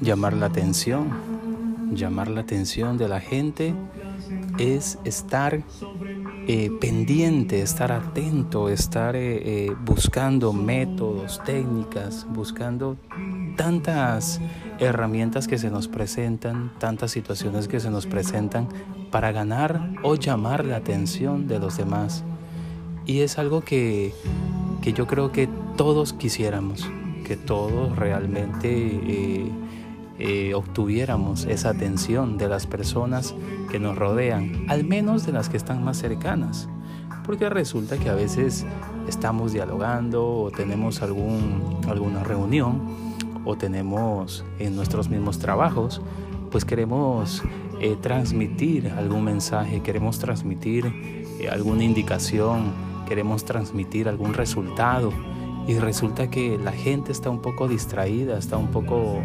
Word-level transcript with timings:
Llamar 0.00 0.34
la 0.34 0.46
atención, 0.46 1.10
llamar 1.94 2.28
la 2.28 2.42
atención 2.42 2.98
de 2.98 3.08
la 3.08 3.20
gente 3.20 3.74
es 4.58 4.98
estar 5.04 5.62
eh, 6.48 6.70
pendiente, 6.80 7.62
estar 7.62 7.92
atento, 7.92 8.68
estar 8.68 9.16
eh, 9.16 9.66
eh, 9.66 9.76
buscando 9.84 10.52
métodos, 10.52 11.40
técnicas, 11.44 12.26
buscando 12.28 12.96
tantas 13.56 14.40
herramientas 14.78 15.48
que 15.48 15.58
se 15.58 15.70
nos 15.70 15.88
presentan, 15.88 16.72
tantas 16.78 17.10
situaciones 17.10 17.68
que 17.68 17.80
se 17.80 17.90
nos 17.90 18.06
presentan 18.06 18.68
para 19.10 19.32
ganar 19.32 19.92
o 20.02 20.14
llamar 20.14 20.64
la 20.64 20.76
atención 20.76 21.48
de 21.48 21.58
los 21.58 21.76
demás. 21.76 22.22
Y 23.06 23.20
es 23.20 23.38
algo 23.38 23.62
que, 23.62 24.12
que 24.86 24.92
yo 24.92 25.08
creo 25.08 25.32
que 25.32 25.48
todos 25.76 26.12
quisiéramos, 26.12 26.88
que 27.26 27.36
todos 27.36 27.96
realmente 27.96 29.50
eh, 30.20 30.54
obtuviéramos 30.54 31.44
esa 31.46 31.70
atención 31.70 32.38
de 32.38 32.48
las 32.48 32.68
personas 32.68 33.34
que 33.68 33.80
nos 33.80 33.96
rodean, 33.98 34.64
al 34.68 34.84
menos 34.84 35.26
de 35.26 35.32
las 35.32 35.48
que 35.48 35.56
están 35.56 35.82
más 35.82 35.98
cercanas. 35.98 36.68
Porque 37.24 37.50
resulta 37.50 37.98
que 37.98 38.10
a 38.10 38.14
veces 38.14 38.64
estamos 39.08 39.52
dialogando 39.52 40.24
o 40.24 40.50
tenemos 40.52 41.02
algún, 41.02 41.80
alguna 41.88 42.22
reunión 42.22 42.80
o 43.44 43.56
tenemos 43.56 44.44
en 44.60 44.76
nuestros 44.76 45.08
mismos 45.08 45.40
trabajos, 45.40 46.00
pues 46.52 46.64
queremos 46.64 47.42
eh, 47.80 47.96
transmitir 48.00 48.90
algún 48.90 49.24
mensaje, 49.24 49.82
queremos 49.82 50.20
transmitir 50.20 50.86
eh, 51.40 51.48
alguna 51.50 51.82
indicación, 51.82 52.85
queremos 53.06 53.44
transmitir 53.44 54.08
algún 54.08 54.34
resultado 54.34 55.12
y 55.66 55.78
resulta 55.78 56.30
que 56.30 56.58
la 56.58 56.72
gente 56.72 57.12
está 57.12 57.30
un 57.30 57.40
poco 57.40 57.66
distraída, 57.66 58.38
está 58.38 58.56
un 58.56 58.68
poco 58.68 59.22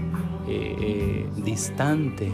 eh, 0.48 0.76
eh, 0.80 1.30
distante 1.44 2.32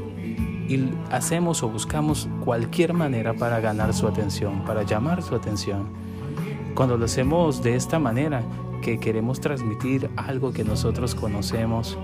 y 0.69 0.89
hacemos 1.11 1.63
o 1.63 1.69
buscamos 1.69 2.29
cualquier 2.43 2.93
manera 2.93 3.33
para 3.33 3.59
ganar 3.59 3.93
su 3.93 4.07
atención, 4.07 4.63
para 4.65 4.83
llamar 4.83 5.23
su 5.23 5.35
atención. 5.35 5.87
Cuando 6.75 6.97
lo 6.97 7.05
hacemos 7.05 7.63
de 7.63 7.75
esta 7.75 7.99
manera, 7.99 8.43
que 8.81 8.99
queremos 8.99 9.41
transmitir 9.41 10.09
algo 10.15 10.51
que 10.51 10.63
nosotros 10.63 11.15
conocemos, 11.15 11.97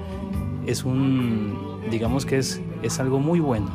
es 0.66 0.84
un, 0.84 1.82
digamos 1.92 2.26
que 2.26 2.38
es, 2.38 2.62
es 2.82 3.00
algo 3.00 3.20
muy 3.20 3.40
bueno, 3.40 3.70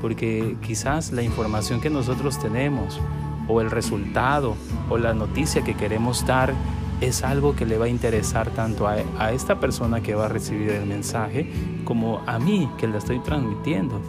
porque 0.00 0.56
quizás 0.60 1.12
la 1.12 1.22
información 1.22 1.80
que 1.80 1.90
nosotros 1.90 2.38
tenemos, 2.38 3.00
o 3.48 3.60
el 3.60 3.70
resultado, 3.70 4.54
o 4.88 4.98
la 4.98 5.14
noticia 5.14 5.62
que 5.62 5.74
queremos 5.74 6.26
dar, 6.26 6.54
es 7.00 7.24
algo 7.24 7.56
que 7.56 7.66
le 7.66 7.78
va 7.78 7.86
a 7.86 7.88
interesar 7.88 8.50
tanto 8.50 8.86
a, 8.86 9.32
esta 9.32 9.58
persona 9.58 10.02
que 10.02 10.14
va 10.14 10.26
a 10.26 10.28
recibir 10.28 10.70
el 10.70 10.86
mensaje 10.86 11.50
como 11.84 12.22
a 12.26 12.38
mí 12.38 12.70
que 12.78 12.86
la 12.86 12.98
estoy 12.98 13.18
transmitiendo, 13.18 14.00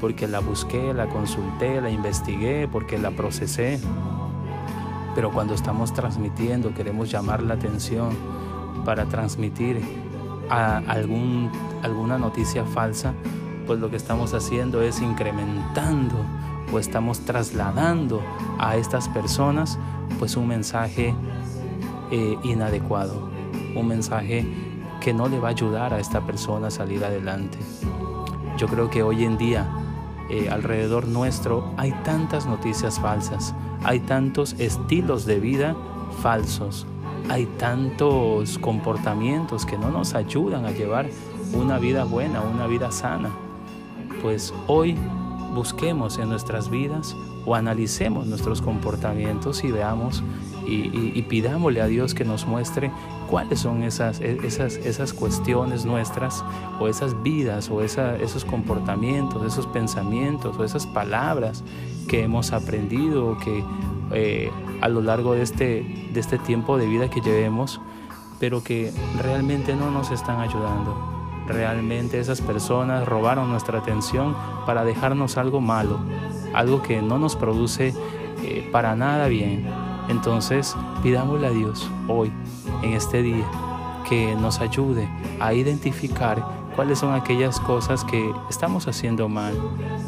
porque 0.00 0.28
la 0.28 0.40
busqué, 0.40 0.92
la 0.92 1.06
consulté, 1.06 1.80
la 1.80 1.88
investigué, 1.88 2.68
porque 2.68 2.98
la 2.98 3.10
procesé. 3.12 3.80
Pero 5.14 5.30
cuando 5.30 5.54
estamos 5.54 5.94
transmitiendo, 5.94 6.74
queremos 6.74 7.10
llamar 7.10 7.42
la 7.42 7.54
atención 7.54 8.10
para 8.84 9.06
transmitir 9.06 9.80
a 10.50 10.78
algún, 10.86 11.50
alguna 11.82 12.18
noticia 12.18 12.64
falsa, 12.66 13.14
pues 13.66 13.80
lo 13.80 13.88
que 13.88 13.96
estamos 13.96 14.34
haciendo 14.34 14.82
es 14.82 15.00
incrementando 15.00 16.16
o 16.72 16.78
estamos 16.78 17.20
trasladando 17.20 18.22
a 18.58 18.76
estas 18.76 19.08
personas 19.08 19.78
pues 20.18 20.36
un 20.36 20.48
mensaje 20.48 21.14
eh, 22.10 22.38
inadecuado, 22.44 23.28
un 23.74 23.88
mensaje 23.88 24.46
que 25.00 25.12
no 25.12 25.28
le 25.28 25.38
va 25.38 25.48
a 25.48 25.50
ayudar 25.50 25.92
a 25.92 26.00
esta 26.00 26.20
persona 26.20 26.68
a 26.68 26.70
salir 26.70 27.04
adelante. 27.04 27.58
Yo 28.56 28.68
creo 28.68 28.88
que 28.88 29.02
hoy 29.02 29.24
en 29.24 29.36
día 29.36 29.68
eh, 30.30 30.48
alrededor 30.50 31.06
nuestro 31.06 31.72
hay 31.76 31.92
tantas 32.04 32.46
noticias 32.46 32.98
falsas, 32.98 33.54
hay 33.84 34.00
tantos 34.00 34.54
estilos 34.58 35.26
de 35.26 35.40
vida 35.40 35.76
falsos, 36.22 36.86
hay 37.28 37.46
tantos 37.58 38.58
comportamientos 38.58 39.66
que 39.66 39.76
no 39.76 39.90
nos 39.90 40.14
ayudan 40.14 40.64
a 40.66 40.70
llevar 40.70 41.08
una 41.52 41.78
vida 41.78 42.04
buena, 42.04 42.40
una 42.40 42.66
vida 42.66 42.90
sana. 42.90 43.30
Pues 44.22 44.54
hoy 44.66 44.96
busquemos 45.52 46.18
en 46.18 46.28
nuestras 46.28 46.70
vidas 46.70 47.16
o 47.46 47.54
analicemos 47.54 48.26
nuestros 48.26 48.62
comportamientos 48.62 49.64
y 49.64 49.70
veamos 49.70 50.22
y, 50.66 51.20
pidámosle 51.22 51.82
a 51.82 51.86
Dios 51.86 52.14
que 52.14 52.24
nos 52.24 52.46
muestre 52.46 52.90
cuáles 53.28 53.60
son 53.60 53.82
esas, 53.82 54.20
e, 54.20 54.38
esas, 54.46 54.76
esas 54.76 55.12
cuestiones 55.12 55.84
nuestras 55.84 56.42
o 56.80 56.88
esas 56.88 57.22
vidas 57.22 57.70
o 57.70 57.82
esos 57.82 58.44
comportamientos, 58.44 59.44
esos 59.44 59.66
pensamientos 59.66 60.56
o 60.58 60.64
esas 60.64 60.86
palabras 60.86 61.62
que 62.08 62.22
hemos 62.22 62.52
aprendido 62.52 63.36
que 63.38 63.62
eh, 64.12 64.50
a 64.80 64.88
lo 64.88 65.02
largo 65.02 65.34
de 65.34 65.42
este, 65.42 66.10
de 66.12 66.20
este 66.20 66.38
tiempo 66.38 66.76
de 66.78 66.86
vida 66.86 67.10
que 67.10 67.20
llevemos, 67.20 67.80
pero 68.40 68.62
que 68.62 68.92
realmente 69.22 69.74
no 69.74 69.90
nos 69.90 70.10
están 70.10 70.40
ayudando. 70.40 71.13
Realmente 71.46 72.18
esas 72.18 72.40
personas 72.40 73.06
robaron 73.06 73.50
nuestra 73.50 73.78
atención 73.78 74.34
para 74.64 74.84
dejarnos 74.84 75.36
algo 75.36 75.60
malo, 75.60 75.98
algo 76.54 76.82
que 76.82 77.02
no 77.02 77.18
nos 77.18 77.36
produce 77.36 77.94
eh, 78.42 78.68
para 78.72 78.96
nada 78.96 79.28
bien. 79.28 79.66
Entonces 80.08 80.74
pidámosle 81.02 81.46
a 81.46 81.50
Dios 81.50 81.88
hoy, 82.08 82.32
en 82.82 82.94
este 82.94 83.22
día, 83.22 83.44
que 84.08 84.34
nos 84.36 84.60
ayude 84.60 85.08
a 85.38 85.52
identificar 85.52 86.42
cuáles 86.74 86.98
son 86.98 87.14
aquellas 87.14 87.60
cosas 87.60 88.04
que 88.04 88.32
estamos 88.50 88.88
haciendo 88.88 89.28
mal, 89.28 89.54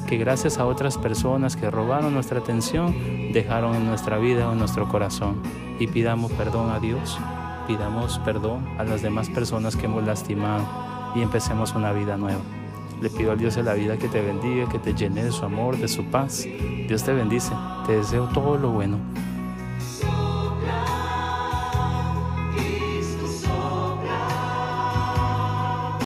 que 0.06 0.16
gracias 0.16 0.58
a 0.58 0.66
otras 0.66 0.98
personas 0.98 1.54
que 1.54 1.70
robaron 1.70 2.14
nuestra 2.14 2.40
atención, 2.40 2.94
dejaron 3.32 3.74
en 3.74 3.86
nuestra 3.86 4.18
vida 4.18 4.48
o 4.48 4.52
en 4.52 4.58
nuestro 4.58 4.88
corazón. 4.88 5.36
Y 5.78 5.86
pidamos 5.86 6.32
perdón 6.32 6.70
a 6.70 6.80
Dios, 6.80 7.18
pidamos 7.66 8.18
perdón 8.20 8.66
a 8.78 8.84
las 8.84 9.02
demás 9.02 9.28
personas 9.28 9.76
que 9.76 9.84
hemos 9.84 10.04
lastimado 10.04 10.64
y 11.16 11.22
empecemos 11.22 11.74
una 11.74 11.92
vida 11.92 12.16
nueva. 12.16 12.40
Le 13.00 13.10
pido 13.10 13.32
al 13.32 13.38
Dios 13.38 13.54
de 13.56 13.62
la 13.62 13.74
vida 13.74 13.96
que 13.96 14.08
te 14.08 14.20
bendiga, 14.20 14.68
que 14.68 14.78
te 14.78 14.94
llene 14.94 15.24
de 15.24 15.32
su 15.32 15.44
amor, 15.44 15.76
de 15.78 15.88
su 15.88 16.04
paz. 16.04 16.46
Dios 16.88 17.02
te 17.02 17.12
bendice. 17.12 17.52
Te 17.86 17.96
deseo 17.96 18.28
todo 18.28 18.56
lo 18.56 18.70
bueno. 18.70 18.98